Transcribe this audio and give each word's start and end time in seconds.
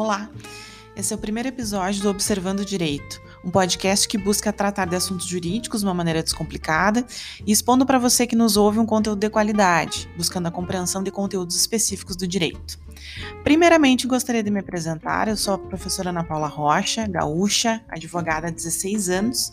Olá, 0.00 0.30
esse 0.96 1.12
é 1.12 1.16
o 1.16 1.18
primeiro 1.18 1.50
episódio 1.50 2.02
do 2.02 2.08
Observando 2.08 2.64
Direito, 2.64 3.20
um 3.44 3.50
podcast 3.50 4.08
que 4.08 4.16
busca 4.16 4.50
tratar 4.50 4.86
de 4.86 4.96
assuntos 4.96 5.26
jurídicos 5.26 5.82
de 5.82 5.86
uma 5.86 5.92
maneira 5.92 6.22
descomplicada 6.22 7.04
e 7.46 7.52
expondo 7.52 7.84
para 7.84 7.98
você 7.98 8.26
que 8.26 8.34
nos 8.34 8.56
ouve 8.56 8.78
um 8.78 8.86
conteúdo 8.86 9.18
de 9.18 9.28
qualidade, 9.28 10.08
buscando 10.16 10.46
a 10.46 10.50
compreensão 10.50 11.02
de 11.02 11.10
conteúdos 11.10 11.54
específicos 11.54 12.16
do 12.16 12.26
direito. 12.26 12.78
Primeiramente, 13.44 14.06
gostaria 14.06 14.42
de 14.42 14.50
me 14.50 14.60
apresentar. 14.60 15.28
Eu 15.28 15.36
sou 15.36 15.52
a 15.52 15.58
professora 15.58 16.08
Ana 16.08 16.24
Paula 16.24 16.48
Rocha, 16.48 17.06
gaúcha, 17.06 17.84
advogada 17.86 18.48
há 18.48 18.50
16 18.50 19.10
anos, 19.10 19.52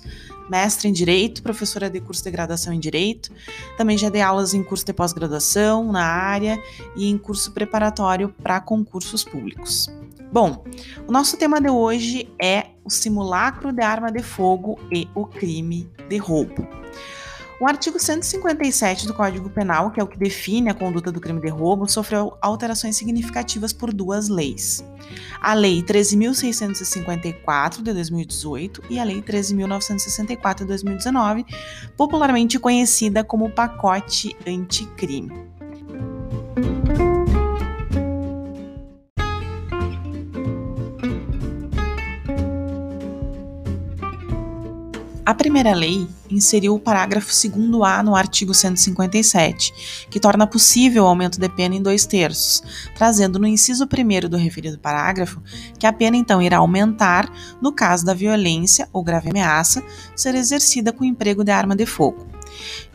mestre 0.49 0.87
em 0.87 0.93
Direito, 0.93 1.43
professora 1.43 1.89
de 1.89 1.99
curso 1.99 2.23
de 2.23 2.31
graduação 2.31 2.71
em 2.71 2.79
Direito. 2.79 3.33
Também 3.77 3.97
já 3.97 4.07
dei 4.07 4.21
aulas 4.21 4.53
em 4.53 4.63
curso 4.63 4.85
de 4.85 4.93
pós-graduação 4.93 5.91
na 5.91 6.05
área 6.05 6.57
e 6.95 7.09
em 7.09 7.17
curso 7.17 7.51
preparatório 7.51 8.33
para 8.41 8.61
concursos 8.61 9.25
públicos. 9.25 9.89
Bom, 10.31 10.63
o 11.07 11.11
nosso 11.11 11.37
tema 11.37 11.61
de 11.61 11.69
hoje 11.69 12.29
é 12.41 12.67
o 12.83 12.89
simulacro 12.89 13.71
de 13.71 13.81
arma 13.81 14.11
de 14.11 14.21
fogo 14.21 14.77
e 14.91 15.07
o 15.15 15.25
crime 15.25 15.89
de 16.09 16.17
roubo. 16.17 16.67
O 17.59 17.65
artigo 17.65 17.97
157 17.97 19.07
do 19.07 19.15
Código 19.15 19.49
Penal, 19.49 19.89
que 19.89 19.99
é 19.99 20.03
o 20.03 20.07
que 20.07 20.17
define 20.17 20.69
a 20.69 20.75
conduta 20.75 21.11
do 21.11 21.19
crime 21.19 21.41
de 21.41 21.47
roubo, 21.47 21.89
sofreu 21.89 22.37
alterações 22.39 22.95
significativas 22.95 23.73
por 23.73 23.91
duas 23.91 24.29
leis. 24.29 24.85
A 25.41 25.55
Lei 25.55 25.81
13.654 25.81 27.81
de 27.81 27.93
2018 27.93 28.83
e 28.91 28.99
a 28.99 29.03
Lei 29.03 29.23
13.964 29.23 30.59
de 30.59 30.65
2019, 30.65 31.45
popularmente 31.95 32.59
conhecida 32.59 33.23
como 33.23 33.49
pacote 33.49 34.37
anticrime. 34.45 35.56
A 45.27 45.33
primeira 45.33 45.75
lei 45.75 46.07
inseriu 46.31 46.73
o 46.73 46.79
parágrafo 46.79 47.33
2A 47.33 48.01
no 48.01 48.15
artigo 48.15 48.53
157, 48.53 50.07
que 50.09 50.21
torna 50.21 50.47
possível 50.47 51.03
o 51.03 51.07
aumento 51.07 51.37
de 51.37 51.49
pena 51.49 51.75
em 51.75 51.81
dois 51.81 52.05
terços, 52.05 52.63
trazendo 52.95 53.37
no 53.37 53.45
inciso 53.45 53.83
1 53.83 54.29
do 54.29 54.37
referido 54.37 54.79
parágrafo 54.79 55.43
que 55.77 55.85
a 55.85 55.91
pena 55.91 56.15
então 56.15 56.41
irá 56.41 56.59
aumentar 56.59 57.29
no 57.61 57.73
caso 57.73 58.05
da 58.05 58.13
violência 58.13 58.87
ou 58.93 59.03
grave 59.03 59.29
ameaça 59.29 59.83
ser 60.15 60.33
exercida 60.33 60.93
com 60.93 61.03
o 61.03 61.07
emprego 61.07 61.43
de 61.43 61.51
arma 61.51 61.75
de 61.75 61.85
fogo. 61.85 62.25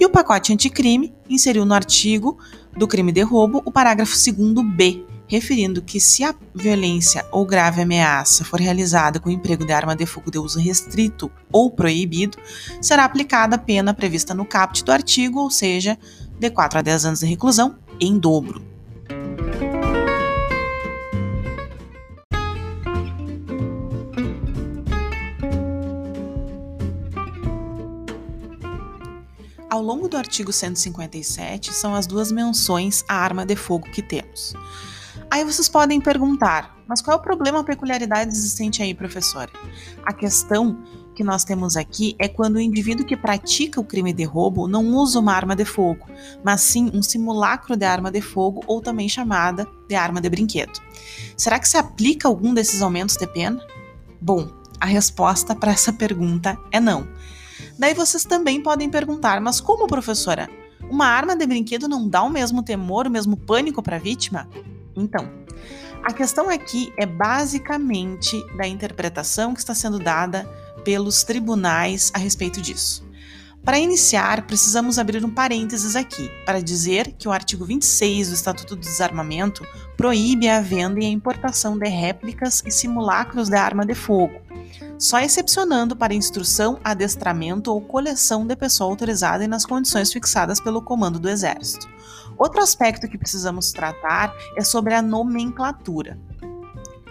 E 0.00 0.06
o 0.06 0.08
pacote 0.08 0.54
anticrime 0.54 1.12
inseriu 1.28 1.66
no 1.66 1.74
artigo 1.74 2.38
do 2.74 2.88
crime 2.88 3.12
de 3.12 3.20
roubo 3.20 3.60
o 3.66 3.70
parágrafo 3.70 4.16
2B, 4.16 5.04
referindo 5.32 5.80
que 5.80 5.98
se 5.98 6.22
a 6.22 6.34
violência 6.54 7.24
ou 7.32 7.46
grave 7.46 7.80
ameaça 7.80 8.44
for 8.44 8.60
realizada 8.60 9.18
com 9.18 9.30
o 9.30 9.32
emprego 9.32 9.64
de 9.64 9.72
arma 9.72 9.96
de 9.96 10.04
fogo 10.04 10.30
de 10.30 10.38
uso 10.38 10.60
restrito 10.60 11.32
ou 11.50 11.70
proibido, 11.70 12.36
será 12.82 13.06
aplicada 13.06 13.56
a 13.56 13.58
pena 13.58 13.94
prevista 13.94 14.34
no 14.34 14.44
caput 14.44 14.84
do 14.84 14.92
artigo, 14.92 15.40
ou 15.40 15.50
seja, 15.50 15.98
de 16.38 16.50
4 16.50 16.80
a 16.80 16.82
10 16.82 17.04
anos 17.06 17.20
de 17.20 17.26
reclusão 17.26 17.78
em 17.98 18.18
dobro. 18.18 18.62
Ao 29.70 29.80
longo 29.80 30.08
do 30.08 30.18
artigo 30.18 30.52
157, 30.52 31.72
são 31.72 31.94
as 31.94 32.06
duas 32.06 32.30
menções 32.30 33.02
à 33.08 33.14
arma 33.14 33.46
de 33.46 33.56
fogo 33.56 33.90
que 33.90 34.02
temos. 34.02 34.52
Aí 35.32 35.44
vocês 35.44 35.66
podem 35.66 35.98
perguntar, 35.98 36.76
mas 36.86 37.00
qual 37.00 37.16
é 37.16 37.18
o 37.18 37.22
problema 37.22 37.56
ou 37.56 37.64
peculiaridade 37.64 38.30
existente 38.30 38.82
aí, 38.82 38.92
professora? 38.92 39.50
A 40.04 40.12
questão 40.12 40.76
que 41.14 41.24
nós 41.24 41.42
temos 41.42 41.74
aqui 41.74 42.14
é 42.18 42.28
quando 42.28 42.56
o 42.56 42.60
indivíduo 42.60 43.06
que 43.06 43.16
pratica 43.16 43.80
o 43.80 43.84
crime 43.84 44.12
de 44.12 44.24
roubo 44.24 44.68
não 44.68 44.88
usa 44.88 45.18
uma 45.18 45.32
arma 45.32 45.56
de 45.56 45.64
fogo, 45.64 46.06
mas 46.44 46.60
sim 46.60 46.90
um 46.92 47.02
simulacro 47.02 47.78
de 47.78 47.86
arma 47.86 48.10
de 48.10 48.20
fogo 48.20 48.62
ou 48.66 48.82
também 48.82 49.08
chamada 49.08 49.66
de 49.88 49.94
arma 49.94 50.20
de 50.20 50.28
brinquedo. 50.28 50.78
Será 51.34 51.58
que 51.58 51.66
se 51.66 51.78
aplica 51.78 52.28
algum 52.28 52.52
desses 52.52 52.82
aumentos 52.82 53.16
de 53.16 53.26
pena? 53.26 53.58
Bom, 54.20 54.50
a 54.78 54.84
resposta 54.84 55.54
para 55.54 55.72
essa 55.72 55.94
pergunta 55.94 56.58
é 56.70 56.78
não. 56.78 57.08
Daí 57.78 57.94
vocês 57.94 58.26
também 58.26 58.62
podem 58.62 58.90
perguntar, 58.90 59.40
mas 59.40 59.62
como, 59.62 59.86
professora? 59.86 60.50
Uma 60.90 61.06
arma 61.06 61.34
de 61.34 61.46
brinquedo 61.46 61.88
não 61.88 62.06
dá 62.06 62.22
o 62.22 62.28
mesmo 62.28 62.62
temor, 62.62 63.06
o 63.06 63.10
mesmo 63.10 63.34
pânico 63.34 63.82
para 63.82 63.96
a 63.96 63.98
vítima? 63.98 64.46
Então, 64.96 65.30
a 66.02 66.12
questão 66.12 66.50
aqui 66.50 66.92
é 66.96 67.06
basicamente 67.06 68.42
da 68.56 68.66
interpretação 68.66 69.54
que 69.54 69.60
está 69.60 69.74
sendo 69.74 69.98
dada 69.98 70.44
pelos 70.84 71.22
tribunais 71.22 72.10
a 72.14 72.18
respeito 72.18 72.60
disso. 72.60 73.06
Para 73.64 73.78
iniciar, 73.78 74.44
precisamos 74.44 74.98
abrir 74.98 75.24
um 75.24 75.30
parênteses 75.30 75.94
aqui 75.94 76.28
para 76.44 76.60
dizer 76.60 77.12
que 77.12 77.28
o 77.28 77.30
artigo 77.30 77.64
26 77.64 78.28
do 78.28 78.34
Estatuto 78.34 78.74
do 78.74 78.80
Desarmamento 78.80 79.64
proíbe 79.96 80.48
a 80.48 80.60
venda 80.60 80.98
e 80.98 81.06
a 81.06 81.08
importação 81.08 81.78
de 81.78 81.88
réplicas 81.88 82.60
e 82.66 82.72
simulacros 82.72 83.48
de 83.48 83.54
arma 83.54 83.86
de 83.86 83.94
fogo, 83.94 84.40
só 84.98 85.20
excepcionando 85.20 85.94
para 85.94 86.12
instrução, 86.12 86.80
adestramento 86.82 87.72
ou 87.72 87.80
coleção 87.80 88.44
de 88.44 88.56
pessoa 88.56 88.90
autorizada 88.90 89.44
e 89.44 89.48
nas 89.48 89.64
condições 89.64 90.12
fixadas 90.12 90.58
pelo 90.58 90.82
comando 90.82 91.20
do 91.20 91.28
Exército. 91.28 91.88
Outro 92.38 92.60
aspecto 92.60 93.08
que 93.08 93.18
precisamos 93.18 93.72
tratar 93.72 94.34
é 94.56 94.62
sobre 94.62 94.94
a 94.94 95.02
nomenclatura. 95.02 96.18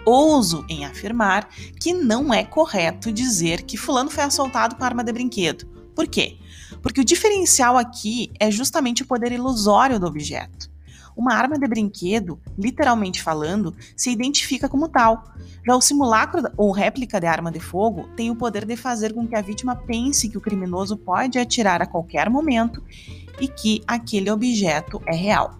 Ouso 0.04 0.64
em 0.68 0.84
afirmar 0.84 1.48
que 1.80 1.92
não 1.92 2.34
é 2.34 2.44
correto 2.44 3.12
dizer 3.12 3.62
que 3.62 3.76
fulano 3.76 4.10
foi 4.10 4.24
assaltado 4.24 4.74
com 4.74 4.84
arma 4.84 5.04
de 5.04 5.12
brinquedo. 5.12 5.66
Por 5.94 6.08
quê? 6.08 6.38
Porque 6.82 7.00
o 7.00 7.04
diferencial 7.04 7.78
aqui 7.78 8.32
é 8.40 8.50
justamente 8.50 9.02
o 9.02 9.06
poder 9.06 9.30
ilusório 9.30 10.00
do 10.00 10.06
objeto. 10.06 10.72
Uma 11.14 11.34
arma 11.34 11.58
de 11.58 11.68
brinquedo, 11.68 12.40
literalmente 12.58 13.22
falando, 13.22 13.76
se 13.94 14.10
identifica 14.10 14.68
como 14.68 14.88
tal. 14.88 15.22
Já 15.64 15.76
o 15.76 15.80
simulacro 15.80 16.42
ou 16.56 16.72
réplica 16.72 17.20
de 17.20 17.26
arma 17.26 17.52
de 17.52 17.60
fogo 17.60 18.08
tem 18.16 18.30
o 18.30 18.36
poder 18.36 18.64
de 18.64 18.76
fazer 18.76 19.12
com 19.12 19.28
que 19.28 19.36
a 19.36 19.42
vítima 19.42 19.76
pense 19.76 20.28
que 20.28 20.38
o 20.38 20.40
criminoso 20.40 20.96
pode 20.96 21.38
atirar 21.38 21.82
a 21.82 21.86
qualquer 21.86 22.30
momento 22.30 22.82
e 23.40 23.48
que 23.48 23.82
aquele 23.86 24.30
objeto 24.30 25.00
é 25.06 25.14
real. 25.14 25.58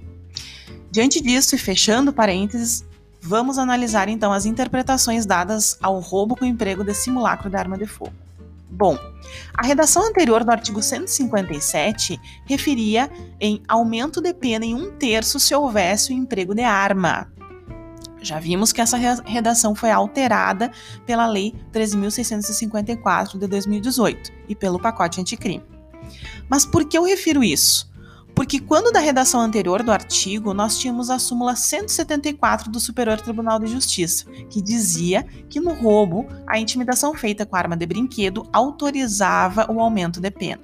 Diante 0.90 1.20
disso, 1.20 1.54
e 1.54 1.58
fechando 1.58 2.12
parênteses, 2.12 2.84
vamos 3.20 3.56
analisar 3.56 4.08
então 4.08 4.32
as 4.32 4.44
interpretações 4.44 5.24
dadas 5.24 5.78
ao 5.80 5.98
roubo 6.00 6.36
com 6.36 6.44
emprego 6.44 6.84
de 6.84 6.92
simulacro 6.92 7.48
de 7.48 7.56
arma 7.56 7.78
de 7.78 7.86
fogo. 7.86 8.12
Bom, 8.70 8.98
a 9.54 9.66
redação 9.66 10.08
anterior 10.08 10.42
do 10.42 10.50
artigo 10.50 10.82
157 10.82 12.18
referia 12.46 13.10
em 13.38 13.62
aumento 13.68 14.20
de 14.20 14.32
pena 14.32 14.64
em 14.64 14.74
um 14.74 14.90
terço 14.92 15.38
se 15.38 15.54
houvesse 15.54 16.12
o 16.12 16.16
emprego 16.16 16.54
de 16.54 16.62
arma. 16.62 17.30
Já 18.22 18.38
vimos 18.38 18.72
que 18.72 18.80
essa 18.80 18.96
redação 19.24 19.74
foi 19.74 19.90
alterada 19.90 20.70
pela 21.04 21.26
Lei 21.26 21.54
13.654 21.72 23.38
de 23.38 23.46
2018 23.46 24.32
e 24.48 24.54
pelo 24.54 24.80
pacote 24.80 25.20
anticrime. 25.20 25.71
Mas 26.48 26.64
por 26.64 26.84
que 26.84 26.96
eu 26.96 27.04
refiro 27.04 27.42
isso? 27.42 27.90
Porque 28.34 28.58
quando 28.58 28.90
da 28.90 29.00
redação 29.00 29.40
anterior 29.40 29.82
do 29.82 29.92
artigo, 29.92 30.54
nós 30.54 30.78
tínhamos 30.78 31.10
a 31.10 31.18
súmula 31.18 31.54
174 31.54 32.70
do 32.70 32.80
Superior 32.80 33.20
Tribunal 33.20 33.58
de 33.58 33.66
Justiça, 33.66 34.24
que 34.48 34.62
dizia 34.62 35.24
que 35.48 35.60
no 35.60 35.74
roubo, 35.74 36.26
a 36.46 36.58
intimidação 36.58 37.14
feita 37.14 37.44
com 37.44 37.56
arma 37.56 37.76
de 37.76 37.86
brinquedo 37.86 38.48
autorizava 38.52 39.70
o 39.70 39.80
aumento 39.80 40.20
de 40.20 40.30
pena. 40.30 40.62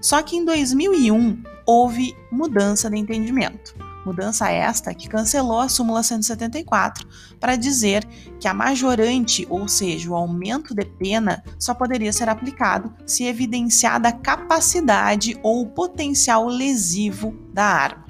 Só 0.00 0.22
que 0.22 0.36
em 0.36 0.44
2001 0.44 1.42
houve 1.66 2.16
mudança 2.32 2.88
de 2.88 2.96
entendimento. 2.96 3.74
Mudança 4.04 4.50
esta 4.50 4.94
que 4.94 5.08
cancelou 5.08 5.60
a 5.60 5.68
súmula 5.68 6.02
174 6.02 7.06
para 7.38 7.56
dizer 7.56 8.04
que 8.38 8.48
a 8.48 8.54
majorante, 8.54 9.46
ou 9.50 9.68
seja, 9.68 10.10
o 10.10 10.14
aumento 10.14 10.74
de 10.74 10.84
pena, 10.84 11.42
só 11.58 11.74
poderia 11.74 12.12
ser 12.12 12.28
aplicado 12.28 12.92
se 13.06 13.24
evidenciada 13.24 14.08
a 14.08 14.12
capacidade 14.12 15.38
ou 15.42 15.66
potencial 15.66 16.46
lesivo 16.46 17.34
da 17.52 17.64
arma. 17.64 18.09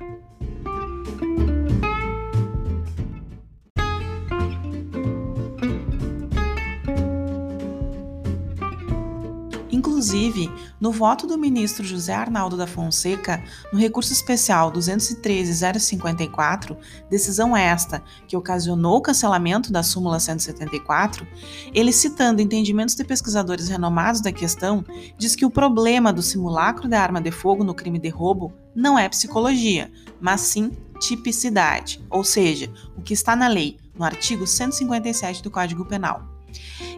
Inclusive, 9.81 10.49
no 10.79 10.93
voto 10.93 11.27
do 11.27 11.39
ministro 11.39 11.83
José 11.83 12.13
Arnaldo 12.13 12.55
da 12.55 12.67
Fonseca, 12.67 13.43
no 13.73 13.79
recurso 13.79 14.13
especial 14.13 14.71
213.054, 14.71 16.77
decisão 17.09 17.57
esta 17.57 18.03
que 18.29 18.37
ocasionou 18.37 18.99
o 18.99 19.01
cancelamento 19.01 19.73
da 19.73 19.83
súmula 19.83 20.21
174, 20.21 21.27
ele 21.73 21.93
citando 21.93 22.43
entendimentos 22.43 22.95
de 22.95 23.03
pesquisadores 23.05 23.71
renomados 23.71 24.21
da 24.21 24.31
questão, 24.31 24.85
diz 25.17 25.35
que 25.35 25.47
o 25.47 25.51
problema 25.51 26.13
do 26.13 26.21
simulacro 26.21 26.87
da 26.87 27.01
arma 27.01 27.23
de 27.23 27.31
fogo 27.31 27.65
no 27.65 27.75
crime 27.75 27.99
de 27.99 28.11
roubo 28.11 28.53
não 28.75 28.99
é 28.99 29.09
psicologia, 29.09 29.91
mas 30.21 30.43
sim 30.43 30.77
tipicidade, 30.99 32.05
ou 32.11 32.23
seja, 32.23 32.71
o 32.99 33.01
que 33.01 33.15
está 33.15 33.35
na 33.35 33.49
lei 33.49 33.79
no 33.95 34.05
artigo 34.05 34.47
157 34.47 35.43
do 35.43 35.51
Código 35.51 35.87
Penal. 35.87 36.39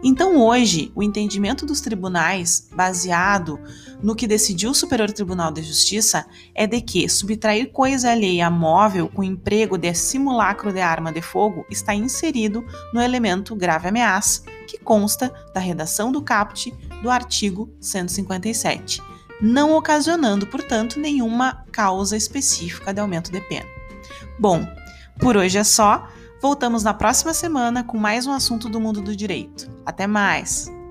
Então, 0.02 0.36
hoje, 0.36 0.90
o 0.96 1.02
entendimento 1.02 1.64
dos 1.64 1.80
tribunais, 1.80 2.68
baseado 2.74 3.60
no 4.02 4.16
que 4.16 4.26
decidiu 4.26 4.70
o 4.70 4.74
Superior 4.74 5.12
Tribunal 5.12 5.52
de 5.52 5.62
Justiça, 5.62 6.26
é 6.54 6.66
de 6.66 6.80
que 6.80 7.08
subtrair 7.08 7.70
coisa 7.70 8.10
alheia 8.10 8.48
a 8.48 8.50
móvel 8.50 9.08
com 9.08 9.22
emprego 9.22 9.78
de 9.78 9.94
simulacro 9.94 10.72
de 10.72 10.80
arma 10.80 11.12
de 11.12 11.22
fogo 11.22 11.64
está 11.70 11.94
inserido 11.94 12.64
no 12.92 13.00
elemento 13.00 13.54
grave 13.54 13.88
ameaça, 13.88 14.42
que 14.66 14.76
consta 14.76 15.32
da 15.54 15.60
redação 15.60 16.10
do 16.10 16.20
caput 16.20 16.74
do 17.00 17.08
artigo 17.08 17.72
157, 17.80 19.00
não 19.40 19.76
ocasionando, 19.76 20.48
portanto, 20.48 20.98
nenhuma 20.98 21.64
causa 21.70 22.16
específica 22.16 22.92
de 22.92 23.00
aumento 23.00 23.30
de 23.30 23.40
pena. 23.42 23.66
Bom, 24.38 24.66
por 25.20 25.36
hoje 25.36 25.58
é 25.58 25.64
só. 25.64 26.08
Voltamos 26.42 26.82
na 26.82 26.92
próxima 26.92 27.32
semana 27.32 27.84
com 27.84 27.96
mais 27.96 28.26
um 28.26 28.32
assunto 28.32 28.68
do 28.68 28.80
mundo 28.80 29.00
do 29.00 29.14
direito. 29.14 29.70
Até 29.86 30.08
mais! 30.08 30.81